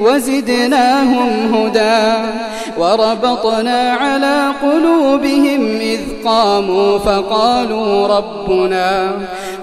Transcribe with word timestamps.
وزدناهم 0.00 1.54
هدى 1.54 2.28
وربطنا 2.78 3.92
على 3.92 4.52
قلوبهم 4.62 5.78
إذ 5.80 6.00
قاموا 6.24 6.98
فقالوا 6.98 8.06
ربنا 8.06 9.12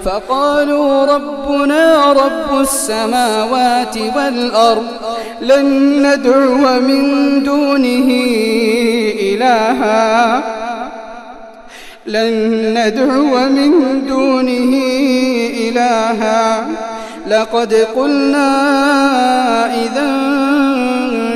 فقالوا 0.04 1.04
ربنا 1.04 2.12
رب 2.12 2.60
السماوات 2.60 3.98
والأرض 4.16 4.86
لن 5.40 5.66
ندعو 6.06 6.80
من 6.80 7.42
دونه 7.42 8.08
إلها 9.20 10.42
لن 12.06 12.34
ندعو 12.78 13.48
من 13.48 13.70
دونه 14.06 14.74
إلها 15.68 16.66
لقد 17.26 17.74
قلنا 17.74 18.50
إذا 19.74 20.06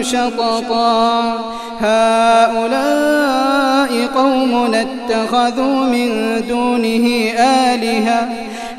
شططا. 0.03 1.35
هؤلاء 1.81 4.07
قوم 4.15 4.75
اتخذوا 4.75 5.85
من 5.85 6.41
دونه 6.49 7.33
آلهة 7.41 8.29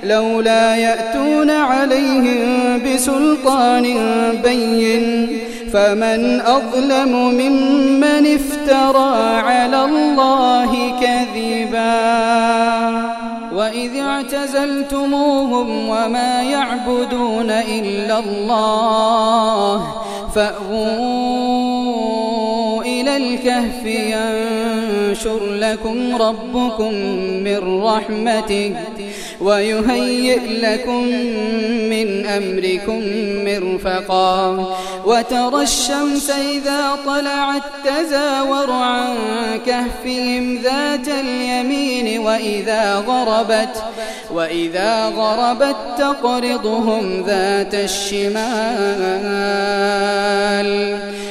لولا 0.03 0.75
يأتون 0.75 1.49
عليهم 1.49 2.81
بسلطان 2.85 3.95
بين. 4.43 5.27
فمن 5.73 6.41
أظلم 6.41 7.29
ممن 7.29 8.35
افترى 8.35 9.39
على 9.39 9.85
الله 9.85 10.93
كذبا. 11.01 13.08
وإذ 13.69 13.97
اعتزلتموهم 13.97 15.89
وما 15.89 16.43
يعبدون 16.43 17.51
إلا 17.51 18.19
الله 18.19 19.93
إلى 20.33 21.68
الكهف 23.19 23.85
ينشر 23.85 25.53
لكم 25.53 26.15
ربكم 26.15 26.93
من 27.43 27.83
رحمته 27.83 28.75
ويهيئ 29.41 30.39
لكم 30.61 31.03
من 31.89 32.25
أمركم 32.25 33.01
مرفقا 33.45 34.67
وترى 35.05 35.63
الشمس 35.63 36.29
إذا 36.29 36.97
طلعت 37.05 37.61
تزاور 37.85 38.71
عن 38.71 39.15
كهفهم 39.65 40.57
ذات 40.63 41.07
اليمين 41.07 42.19
وإذا 42.19 42.95
غربت 42.95 43.83
وإذا 44.33 45.05
غربت 45.05 45.75
تقرضهم 45.97 47.23
ذات 47.27 47.75
الشمال 47.75 49.19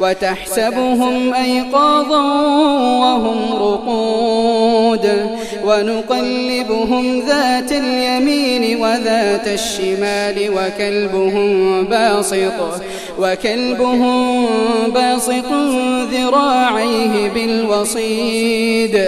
وتحسبهم 0.00 1.34
أيقاظا 1.34 2.22
وهم 3.00 3.54
رقود 3.54 5.30
ونقلبهم 5.64 7.20
ذات 7.20 7.72
اليمين 7.72 8.82
وذات 8.82 9.48
الشمال 9.48 10.50
وكلبهم 10.56 11.84
باسط 11.84 12.82
وكلبهم 13.18 14.46
باسط 14.94 15.52
ذراعيه 16.12 17.30
بالوصيد 17.34 19.00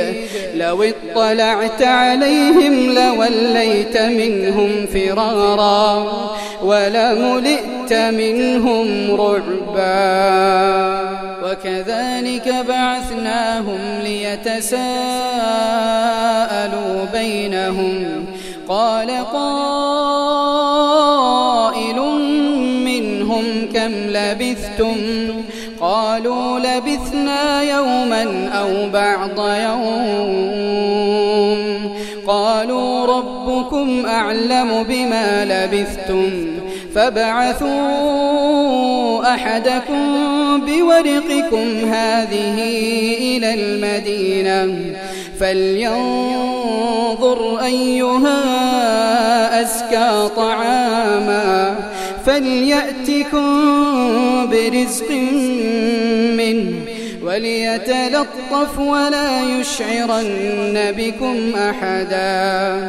لو 0.55 0.83
اطلعت 0.83 1.83
عليهم 1.83 2.95
لوليت 2.95 3.99
منهم 3.99 4.87
فرارا 4.87 6.07
ولملئت 6.63 7.93
منهم 7.93 9.15
رعبا 9.15 10.82
وكذلك 11.45 12.55
بعثناهم 12.69 13.79
ليتساءلوا 14.03 14.83
بينهم. 17.13 18.27
قال 18.69 19.11
قائل 19.11 19.53
منهم 22.85 23.45
كم 23.75 23.93
لبثتم؟ 23.93 24.97
قالوا 25.81 26.59
لبثنا 26.59 27.63
يوما 27.63 28.49
أو 28.49 28.89
بعض 28.93 29.39
يوم. 29.49 30.43
قالوا 32.27 33.07
ربكم 33.07 34.07
أعلم 34.07 34.83
بما 34.89 35.45
لبثتم. 35.45 36.47
فابعثوا 36.95 37.73
أحدكم 39.35 40.42
بورقكم 40.61 41.93
هذه 41.93 42.57
إلى 43.19 43.55
المدينة. 43.55 44.77
فلينظر 45.41 47.41
أيها 47.65 48.41
أزكى 49.61 50.29
طعاما. 50.37 51.77
فليأتكم 52.27 53.47
برزق 54.51 55.11
منه. 56.37 56.73
وليتلطف 57.23 58.79
ولا 58.79 59.43
يشعرن 59.43 60.95
بكم 60.97 61.53
أحدا. 61.57 62.89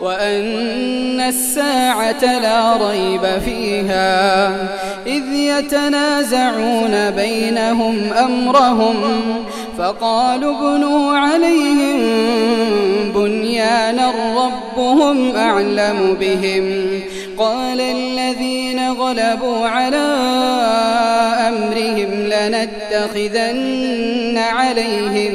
وأن 0.00 1.20
الساعة 1.20 2.40
لا 2.40 2.88
ريب 2.90 3.40
فيها. 3.44 4.48
إذ 5.06 5.22
يتنازعون 5.32 7.10
بينهم 7.10 8.12
أمرهم 8.12 8.96
فقالوا 9.78 10.74
ابنوا 10.74 11.16
عليهم 11.16 11.98
بنيانا 13.14 14.12
ربهم 14.36 15.36
أعلم 15.36 16.16
بهم. 16.20 16.90
قال 17.38 17.80
الذين 17.80 18.92
غلبوا 18.92 19.68
على 19.68 20.06
أمرهم 21.48 22.10
لنتخذن 22.30 23.58
عليهم 24.38 25.34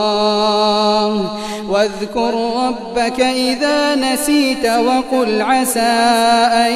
واذكر 2.01 2.33
ربك 2.67 3.19
إذا 3.19 3.95
نسيت 3.95 4.65
وقل 4.65 5.41
عسى 5.41 5.79
أن 5.79 6.73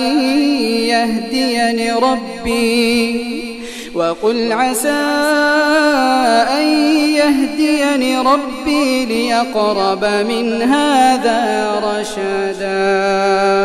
يهديني 0.86 1.92
ربي 1.92 3.60
وقل 3.95 4.51
عسى 4.51 4.89
أن 6.57 6.68
يهديني 7.16 8.18
ربي 8.18 9.06
ليقرب 9.06 10.06
من 10.06 10.62
هذا 10.62 11.72
رشدا 11.83 13.65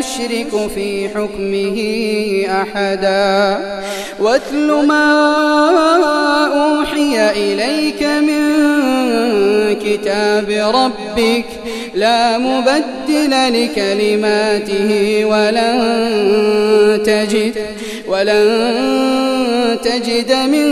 في 0.75 1.09
حكمه 1.09 1.77
أحدا. 2.61 3.59
واتل 4.19 4.85
ما 4.85 5.05
أوحي 6.53 7.31
إليك 7.31 8.03
من 8.03 8.41
كتاب 9.75 10.49
ربك 10.49 11.45
لا 11.95 12.37
مبدل 12.37 13.31
لكلماته 13.31 15.21
ولن 15.25 15.79
تجد 17.05 17.55
ولن 18.07 19.77
تجد 19.83 20.31
من 20.33 20.67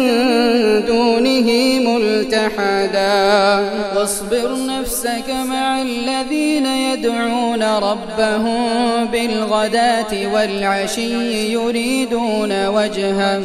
دونه 0.85 1.49
ملتحدا. 1.89 3.59
واصبر 3.95 4.49
نفسك 4.67 5.29
مع 5.49 5.81
الذين 5.81 6.65
يدعون 6.65 7.63
ربهم 7.63 9.05
بالغداة 9.39 10.27
والعشي 10.33 11.53
يريدون 11.53 12.67
وجها 12.67 13.41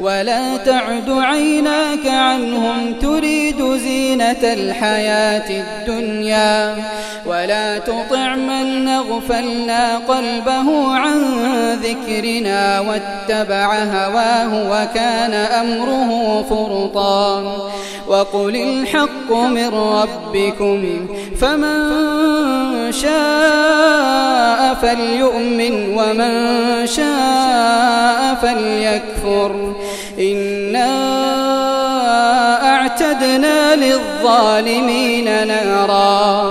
ولا 0.00 0.56
تعد 0.56 1.10
عيناك 1.10 2.06
عنهم 2.06 2.94
تريد 2.94 3.62
زينة 3.76 4.42
الحياة 4.42 5.50
الدنيا. 5.50 6.76
ولا 7.30 7.78
تطع 7.78 8.34
من 8.36 8.84
نغفلنا 8.84 9.98
قلبه 9.98 10.94
عن 10.94 11.20
ذكرنا 11.82 12.80
واتبع 12.80 13.74
هواه 13.74 14.52
وكان 14.72 15.34
أمره 15.34 16.42
فرطا. 16.50 17.42
وقل 18.08 18.56
الحق 18.56 19.32
من 19.32 19.68
ربكم 19.68 21.06
فمن 21.40 21.78
شاء 22.92 24.74
فليؤمن 24.82 25.98
ومن 25.98 26.32
شاء 26.86 28.34
فليكفر. 28.42 29.74
إنا 30.18 30.90
أعتدنا 32.74 33.76
للظالمين 33.76 35.24
نارا. 35.48 36.50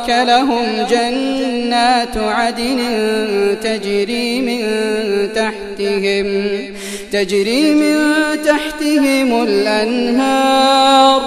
لهم 0.08 0.86
جنات 0.90 2.16
عدن 2.16 2.80
تجري 3.62 4.40
من 4.40 4.62
تحتهم 5.34 6.52
تجري 7.12 7.74
من 7.74 7.96
تحتهم 8.44 9.42
الأنهار. 9.42 11.22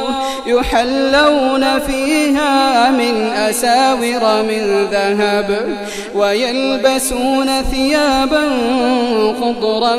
يحلون 0.48 1.80
فيها 1.80 2.92
من 2.92 3.22
أساور 3.50 4.44
من 4.44 4.88
ذهب 4.92 5.78
ويلبسون 6.16 7.62
ثيابا 7.62 8.44
خضرا 9.42 9.96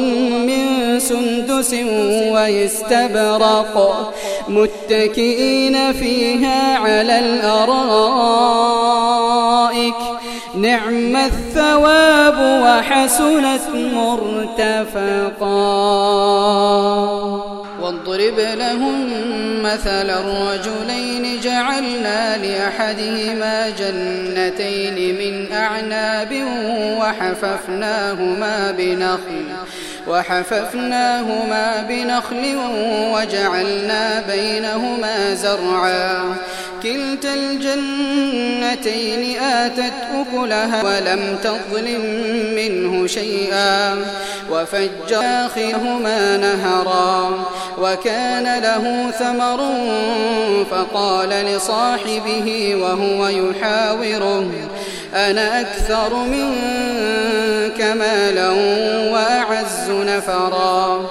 من 0.46 0.98
سندس 0.98 1.74
ويستبرق 2.32 3.74
متكئين 4.48 5.92
فيها 5.92 6.78
على 6.78 7.18
الأرائك. 7.18 8.16
نعم 10.54 11.16
الثواب 11.16 12.38
وحسنت 12.64 13.60
مرتفقا. 13.74 15.46
واضرب 18.06 18.38
لهم 18.38 19.08
مثل 19.62 20.10
الرجلين 20.10 21.40
جعلنا 21.40 22.36
لأحدهما 22.36 23.70
جنتين 23.70 25.14
من 25.18 25.52
أعناب 25.52 26.32
وحففناهما 27.00 28.70
بنخل 28.78 29.44
وحففناهما 30.06 31.86
بنخل 31.88 32.56
وجعلنا 33.14 34.22
بينهما 34.32 35.34
زرعا. 35.34 36.36
كلتا 36.82 37.34
الجنتين 37.34 39.22
آتت 39.40 39.92
أكلها 40.23 40.82
ولم 40.85 41.38
تظلم 41.42 42.00
منه 42.56 43.06
شيئا. 43.06 43.96
وفجر 44.50 45.20
آخرهما 45.23 46.37
نهرا. 46.37 47.44
وكان 47.78 48.62
له 48.62 49.11
ثمر 49.18 49.61
فقال 50.70 51.28
لصاحبه 51.28 52.76
وهو 52.82 53.28
يحاوره 53.28 54.50
أنا 55.14 55.61
أكثر 55.61 56.14
منك 56.14 57.80
مالا 57.80 58.50
وأعز 59.12 59.90
نفرا. 59.90 61.11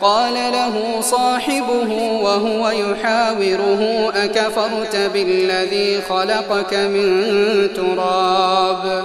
قال 0.00 0.34
له 0.34 1.00
صاحبه 1.00 1.92
وهو 2.22 2.70
يحاوره 2.70 4.12
أكفرت 4.16 4.96
بالذي 4.96 6.00
خلقك 6.08 6.74
من 6.74 7.04
تراب؟ 7.74 9.04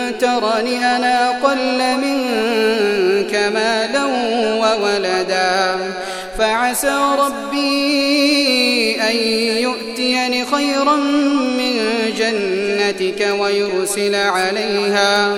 ترني 0.21 0.95
أنا 0.95 1.31
قل 1.43 1.81
منك 1.97 3.33
مالا 3.53 4.05
وولدا. 4.61 5.75
فعسى 6.37 7.01
ربي 7.19 9.01
أن 9.09 9.15
يؤتيني 9.63 10.45
خيرا 10.45 10.95
من 11.57 11.73
جنتك 12.17 13.29
ويرسل 13.39 14.15
عليها. 14.15 15.37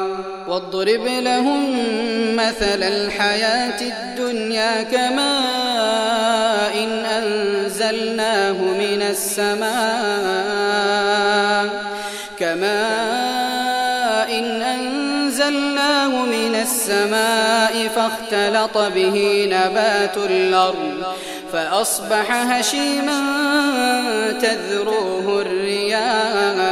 واضرب 0.51 1.07
لهم 1.07 1.75
مثل 2.35 2.83
الحياة 2.83 3.81
الدنيا 3.81 4.83
كماء 4.83 5.23
إن 6.83 7.05
أنزلناه 7.05 8.53
من 8.53 9.01
السماء 9.01 9.71
كماء 12.39 12.69
إن 14.39 14.61
أنزلناه 14.61 16.25
من 16.25 16.55
السماء 16.55 17.87
فاختلط 17.95 18.77
به 18.77 19.47
نبات 19.51 20.17
الأرض 20.17 21.03
فأصبح 21.53 22.31
هشيما 22.31 23.21
تذروه 24.41 25.41
الرياح 25.41 26.71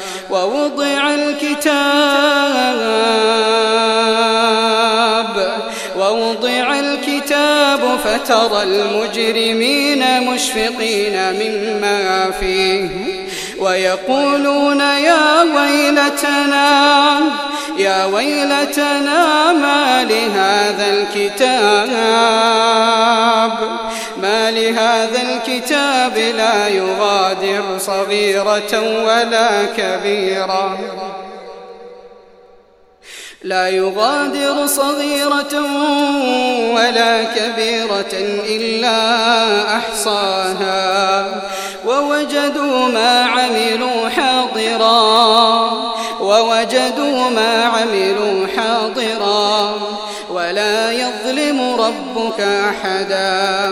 ووضع 0.31 1.13
الكتاب 1.13 2.11
ووضع 5.97 6.79
الكتاب 6.79 7.99
فترى 8.03 8.63
المجرمين 8.63 10.21
مشفقين 10.21 11.33
مما 11.33 12.31
فيه 12.39 12.89
ويقولون 13.59 14.79
يا 14.79 15.41
ويلتنا 15.41 17.19
يا 17.77 18.05
ويلتنا 18.05 19.53
ما 19.53 20.03
لهذا 20.03 20.85
الكتاب؟ 20.93 21.91
ما 24.21 24.51
لهذا 24.51 25.21
الكتاب 25.21 26.17
لا 26.17 26.67
يغادر 26.67 27.63
صغيرة 27.77 29.03
ولا 29.05 29.65
كبيرة. 29.77 30.79
لا 33.43 33.69
يغادر 33.69 34.67
صغيرة 34.67 35.53
ولا 36.75 37.23
كبيرة 37.23 38.13
إلا 38.45 38.97
أحصاها. 39.77 41.25
ووجدوا 41.85 42.87
ما 42.87 43.25
عملوا 43.25 44.09
حاضرا. 44.09 45.71
ووجدوا 46.21 47.29
ما 47.29 47.63
عملوا 47.63 48.47
حاضرا. 48.57 49.73
ولا 50.29 50.91
يظلم 50.91 51.75
ربك 51.79 52.39
أحدا. 52.39 53.71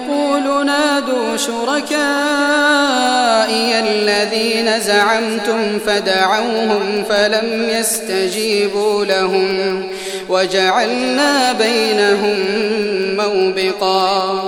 شركائي 1.45 1.91
الذين 3.79 4.79
زعمتم 4.79 5.79
فدعوهم 5.85 7.03
فلم 7.09 7.69
يستجيبوا 7.69 9.05
لهم 9.05 9.83
وجعلنا 10.29 11.53
بينهم 11.53 12.37
موبقا 13.17 14.43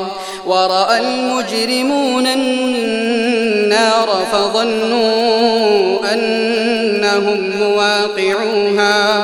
ورأى 0.46 1.00
المجرمون 1.00 2.28
النار 2.28 4.10
فظنوا 4.32 6.00
أنهم 6.14 7.52
مواقعوها 7.60 9.24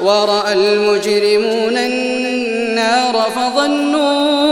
ورأى 0.00 0.52
المجرمون 0.52 1.76
النار 1.78 3.30
فظنوا 3.36 4.51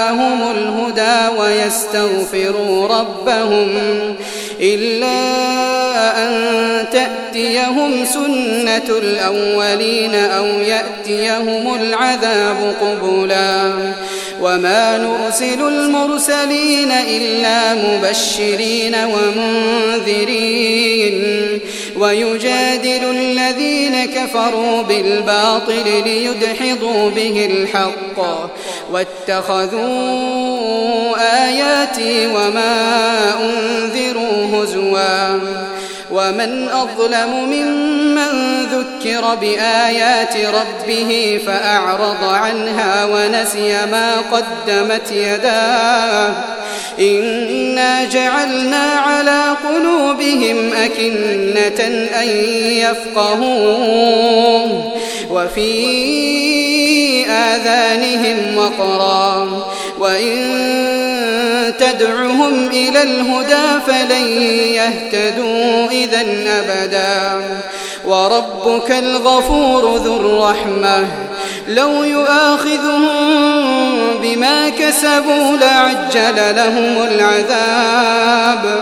الهدى 1.51 1.61
ويستغفروا 1.61 2.87
ربهم 2.87 3.69
إلا 4.61 5.17
أن 6.17 6.31
تأتيهم 6.91 8.05
سنة 8.05 8.97
الأولين 8.97 10.15
أو 10.15 10.45
يأتيهم 10.45 11.75
العذاب 11.75 12.75
قبلا. 12.81 13.73
وما 14.41 14.97
نرسل 14.97 15.67
المرسلين 15.67 16.91
إلا 16.91 17.75
مبشرين 17.75 18.95
ومنذرين. 20.05 21.59
ويجادل 22.01 23.03
الذين 23.03 24.05
كفروا 24.05 24.81
بالباطل 24.81 26.03
ليدحضوا 26.05 27.09
به 27.09 27.49
الحق. 27.51 28.17
واتخذوا 28.91 29.91
آياتي 31.45 32.27
وما 32.27 32.75
أنذروا 33.43 34.63
هزوا. 34.63 35.39
ومن 36.11 36.69
أظلم 36.69 37.29
ممن 37.49 38.63
ذكر 38.63 39.35
بآيات 39.35 40.35
ربه 40.37 41.39
فأعرض 41.45 42.23
عنها 42.23 43.05
ونسي 43.05 43.85
ما 43.91 44.11
قدمت 44.31 45.11
يداه. 45.11 46.33
إنا 46.99 48.05
جعلنا 48.05 48.83
على 48.83 49.55
قلوبهم 50.21 50.73
أكنة 50.73 51.85
أن 52.21 52.27
يفقهوه 52.71 54.21
وفي 55.29 55.71
آذانهم 57.29 58.57
وقرا 58.57 59.47
وإن 59.99 60.61
تدعهم 61.79 62.67
إلى 62.67 63.03
الهدى 63.03 63.81
فلن 63.87 64.27
يهتدوا 64.73 65.87
إذا 65.91 66.25
أبدا 66.47 67.41
وربك 68.05 68.91
الغفور 68.91 69.97
ذو 69.97 70.15
الرحمة 70.15 71.07
لو 71.67 72.03
يؤاخذهم 72.03 73.07
بما 74.21 74.69
كسبوا 74.69 75.57
لعجل 75.57 76.55
لهم 76.55 77.07
العذاب 77.07 78.81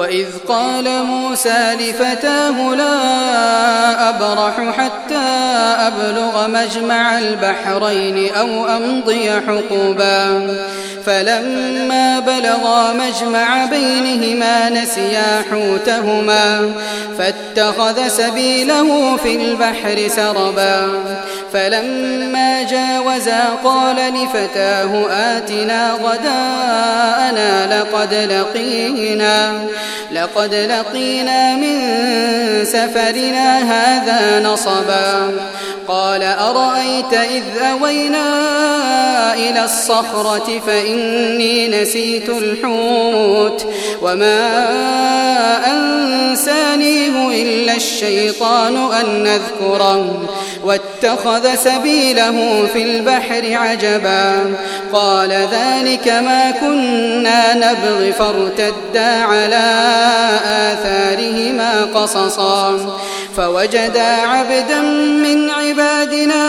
وإذ 0.00 0.26
قال 0.48 1.04
موسى 1.04 1.76
لفتاه 1.80 2.74
لا 2.74 4.08
أبرح 4.08 4.76
حتى 4.76 5.28
أبلغ 5.86 6.48
مجمع 6.48 7.18
البحرين 7.18 8.34
أو 8.34 8.66
أمضي 8.66 9.30
حقبا 9.30 10.56
فلما 11.06 12.20
بلغا 12.20 12.92
مجمع 12.92 13.64
بينهما 13.64 14.68
نسيا 14.68 15.44
حوتهما 15.50 16.72
فاتخذ 17.18 18.08
سبيله 18.08 19.16
في 19.16 19.36
البحر 19.36 20.08
سربا 20.08 20.88
فلما 21.52 22.62
جاوزا 22.62 23.44
قال 23.64 23.96
لفتاه 23.96 25.06
آتنا 25.10 25.92
غداءنا 25.92 27.80
لقد 27.80 28.14
لقينا 28.14 29.52
لقد 30.12 30.54
لقينا 30.54 31.56
من 31.56 31.80
سفرنا 32.64 33.58
هذا 33.58 34.40
نصبا 34.48 35.32
قال 35.88 36.22
أرأيت 36.22 37.12
إذ 37.12 37.62
أوينا 37.62 38.30
إلى 39.34 39.64
الصخرة 39.64 40.60
فإني 40.90 41.68
نسيت 41.68 42.28
الحوت 42.28 43.66
وما 44.02 44.50
أنسانيه 45.66 47.42
إلا 47.42 47.76
الشيطان 47.76 48.76
أن 48.92 49.22
نذكره 49.22 50.28
واتخذ 50.64 51.54
سبيله 51.54 52.66
في 52.72 52.82
البحر 52.82 53.56
عجبا 53.56 54.54
قال 54.92 55.30
ذلك 55.30 56.08
ما 56.08 56.50
كنا 56.50 57.54
نبغي 57.54 58.12
فارتدا 58.12 59.22
على 59.22 59.90
آثارهما 60.44 61.84
قصصا 61.94 62.96
فوجدا 63.36 64.12
عبدا 64.26 64.80
من 65.22 65.50
عبادنا 65.50 66.42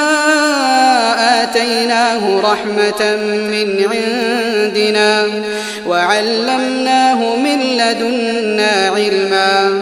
آتيناه 1.43 2.41
رحمة 2.41 3.15
من 3.51 3.85
عندنا 4.31 5.27
وعلمناه 5.87 7.35
من 7.35 7.59
لدنا 7.59 8.91
علما. 8.95 9.81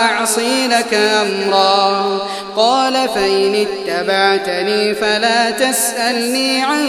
أعصي 0.00 0.66
لك 0.66 0.94
أمرا. 0.94 2.18
قال 2.56 3.08
فإن 3.14 3.66
اتبعتني 3.66 4.94
فلا 4.94 5.50
تسألني 5.50 6.62
عن 6.62 6.86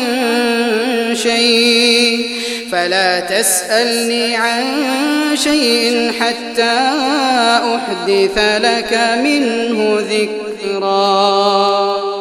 شيء. 1.13 2.29
فلا 2.71 3.19
تسألني 3.19 4.35
عن 4.35 4.63
شيء 5.35 6.13
حتى 6.19 6.79
أحدث 7.75 8.37
لك 8.37 8.99
منه 9.23 9.97
ذكرًا. 9.99 12.20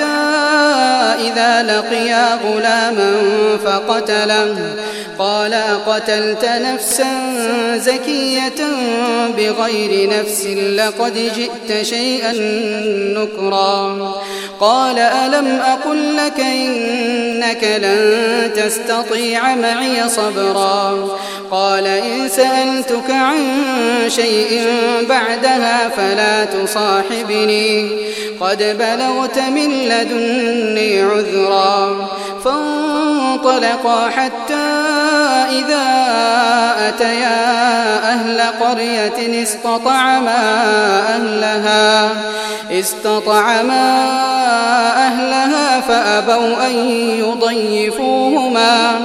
إذا 1.19 1.63
لقيا 1.63 2.39
غلاما 2.45 3.13
فقتله. 3.65 4.75
قال 5.19 5.53
قتلت 5.87 6.45
نفسا 6.45 7.07
زكية 7.77 8.65
بغير 9.37 10.09
نفس 10.19 10.45
لقد 10.75 11.13
جئت 11.13 11.85
شيئا 11.85 12.33
نكرا. 13.17 14.11
قال 14.59 14.99
ألم 14.99 15.59
أقل 15.59 16.17
لك 16.17 16.39
إنك 16.39 17.63
لن 17.63 18.51
تستطيع 18.55 19.55
معي 19.55 20.09
صبرا. 20.09 21.09
قال 21.51 21.87
إن 21.87 22.29
سألتك 22.29 23.09
عن 23.09 23.37
شيء 24.07 24.67
بعدها 25.09 25.89
فلا 25.89 26.45
تصاحبني. 26.45 27.89
قد 28.41 28.77
بلغت 28.79 29.39
من 29.39 29.71
لدني 29.71 31.01
عذرا. 31.01 32.07
فانطلقا 32.45 34.09
حتى 34.09 34.69
إذا 35.49 35.87
أتيا 36.87 37.97
أهل 38.11 38.41
قرية 38.41 39.43
استطعما 39.43 40.63
أهلها. 41.15 42.09
استطعما 42.71 44.09
أهلها 44.97 45.81
فأبوا 45.81 46.67
أن 46.67 46.73
يضيفوهما. 47.19 48.99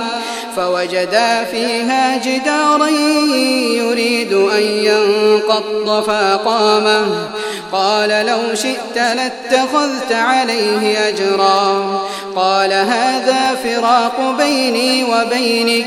فوجدا 0.56 1.44
فيها 1.44 2.16
جدارا 2.16 2.88
يريد 3.76 4.32
أن 4.32 4.62
ينقض 4.62 6.04
فأقامه. 6.06 7.28
قال 7.72 8.26
لو 8.26 8.54
شئت 8.54 8.96
لاتخذت 8.96 10.12
عليه 10.12 11.08
أجرا. 11.08 12.00
قال 12.36 12.72
هذا 12.72 13.58
فراق 13.64 14.34
بيني 14.38 15.04
وبينك. 15.04 15.86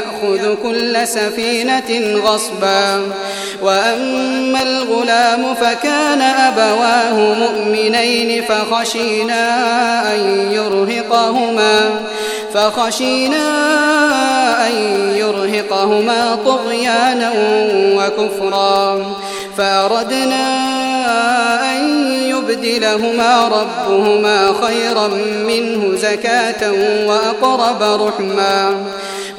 يأخذ 0.00 0.54
كل 0.62 1.08
سفينة 1.08 2.20
غصبا. 2.24 3.02
وأما 3.62 4.62
الغلام 4.62 5.54
فكان 5.54 6.20
أبواه 6.20 7.34
مؤمنين 7.34 8.42
فخشينا 8.42 9.44
أن 10.14 10.52
يرهقهما 10.52 11.90
فخشينا 12.54 13.46
أن 14.66 14.72
يرهقهما 15.16 16.38
طغيانا 16.44 17.32
وكفرا. 17.96 19.06
فأردنا 19.58 20.46
أن 21.72 21.88
يبدلهما 22.22 23.48
ربهما 23.48 24.54
خيرا 24.62 25.08
منه 25.46 25.96
زكاة 25.96 26.72
وأقرب 27.06 27.82
رحما. 27.82 28.74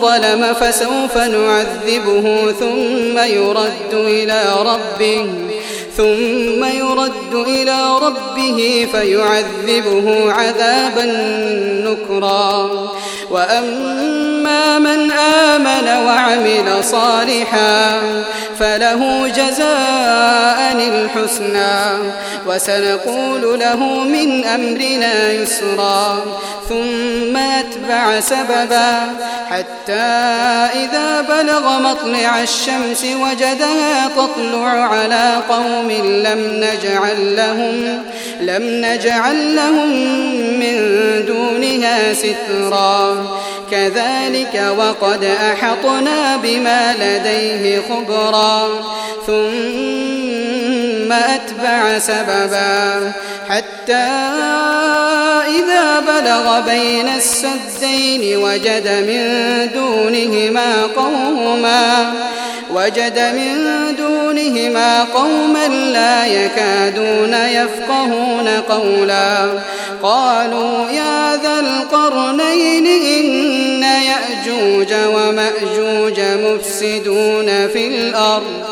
ظلم 0.00 0.54
فسوف 0.60 1.16
نعذبه 1.16 2.52
ثم 2.60 3.18
يرد 3.18 3.92
إلى 3.92 4.42
ربه 4.60 5.26
ثم 5.96 6.64
يرد 6.64 7.34
إلى 7.46 7.80
ربه 8.02 8.88
فيعذبه 8.92 10.32
عذابا 10.32 11.04
نكرا. 11.84 12.70
وأما 13.30 14.33
من 14.78 15.10
آمن 15.10 16.04
وعمل 16.06 16.84
صالحا 16.84 18.00
فله 18.58 19.28
جزاء 19.28 20.72
الحسنى 20.72 22.10
وسنقول 22.46 23.60
له 23.60 24.04
من 24.04 24.44
أمرنا 24.44 25.32
يسرا 25.32 26.24
ثم 26.68 27.36
أتبع 27.36 28.20
سببا 28.20 29.00
حتى 29.50 29.92
إذا 30.74 31.20
بلغ 31.20 31.78
مطلع 31.78 32.42
الشمس 32.42 33.04
وجدها 33.04 34.08
تطلع 34.08 34.68
على 34.68 35.36
قوم 35.48 35.90
لم 35.90 36.64
نجعل 36.64 37.36
لهم 37.36 38.02
لم 38.40 38.62
نجعل 38.62 39.56
لهم 39.56 39.88
من 40.60 40.76
دونها 41.26 42.14
سترا 42.14 43.26
كذلك 43.70 44.33
وقد 44.78 45.24
أحطنا 45.24 46.36
بما 46.36 46.94
لديه 47.00 47.82
خبرا. 47.88 48.68
ثم 49.26 51.12
أتبع 51.12 51.98
سببا. 51.98 53.12
حتى 53.48 54.08
إذا 55.48 56.00
بلغ 56.00 56.60
بين 56.60 57.08
السدين 57.08 58.36
وجد 58.36 58.88
من 58.88 59.24
دونهما 59.74 60.82
قوما 60.96 62.12
وجد 62.74 63.18
من 63.18 63.56
دونهما 63.96 65.04
قوما 65.04 65.68
لا 65.68 66.26
يكادون 66.26 67.34
يفقهون 67.34 68.48
قولا. 68.48 69.48
قالوا 70.02 70.90
يا 70.90 71.36
ذا 71.36 71.60
القرنين 71.60 72.86
إن 72.86 73.82
يأجوج 73.82 74.94
ومأجوج 75.14 76.20
مفسدون 76.20 77.46
في 77.68 77.86
الأرض 77.86 78.64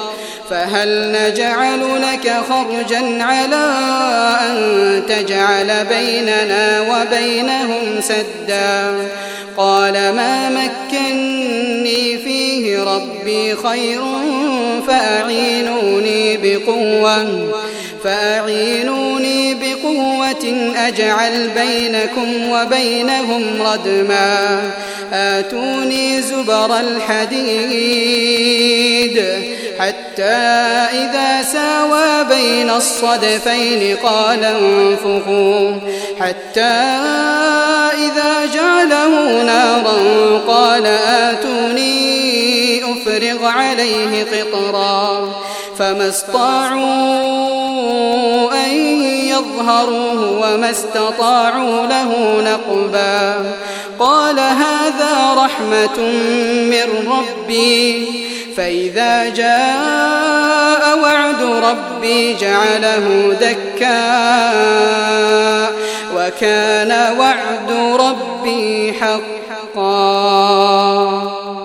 فهل 0.50 1.12
نجعل 1.12 1.80
لك 2.02 2.32
خرجا 2.48 3.22
على 3.24 3.74
أن 4.40 5.02
تجعل 5.08 5.84
بيننا 5.84 6.80
وبينهم 6.80 8.00
سدا؟ 8.00 8.94
قال 9.56 9.92
ما 9.92 10.50
مكني 10.50 12.18
فيه 12.18 12.51
ربي 12.82 13.56
خير 13.56 14.02
فأعينوني 14.86 16.36
بقوة 16.36 17.48
فأعينوني 18.04 19.54
بقوة 19.54 20.72
أجعل 20.76 21.48
بينكم 21.48 22.50
وبينهم 22.50 23.44
ردما. 23.62 24.60
آتوني 25.12 26.22
زبر 26.22 26.80
الحديد 26.80 28.02
حتى 29.78 30.22
إذا 31.02 31.42
ساوى 31.42 32.24
بين 32.28 32.70
الصدفين 32.70 33.96
قال 33.96 34.44
انفخوا 34.44 35.72
حتى 36.20 36.74
إذا 38.06 38.46
جعله 38.54 39.42
نارا 39.42 39.98
قال 40.48 40.86
آتوني 41.06 41.91
أفرغ 43.42 43.58
عليه 43.58 44.24
قطرا 44.24 45.32
فما 45.78 46.08
استطاعوا 46.08 46.82
أن 48.66 48.70
يظهروه 49.26 50.38
وما 50.38 50.70
استطاعوا 50.70 51.86
له 51.86 52.40
نقبا 52.42 53.34
قال 53.98 54.40
هذا 54.40 55.34
رحمة 55.36 55.98
من 56.70 57.08
ربي 57.08 58.08
فإذا 58.56 59.28
جاء 59.28 60.98
وعد 61.02 61.42
ربي 61.42 62.34
جعله 62.34 63.36
دكا 63.40 64.12
وكان 66.16 67.18
وعد 67.18 67.72
ربي 68.00 68.92
حقا 68.92 69.42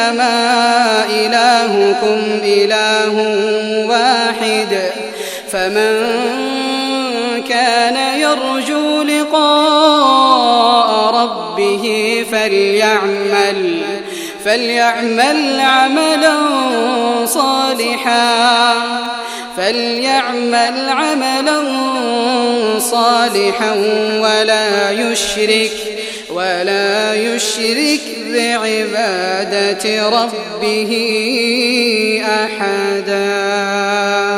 أنما 0.00 1.04
إلهكم 1.10 2.40
إله 2.44 3.14
واحد. 3.88 4.90
فمن 5.52 6.06
كان 7.48 7.96
يرجو 8.20 9.02
لقاء 9.02 10.90
ربه 11.14 12.16
فليعمل 12.32 13.82
فليعمل 14.44 15.60
عملا 15.60 16.34
صالحا. 17.26 18.74
فليعمل 19.56 20.88
عملا 20.88 21.62
صالحا 22.78 23.72
ولا 24.20 24.90
يشرك 24.90 25.70
ولا 26.30 27.14
يشرك 27.14 28.00
بعبادة 28.32 30.08
ربه 30.08 30.92
أحداً. 32.24 34.29